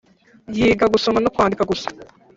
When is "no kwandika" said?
1.21-1.63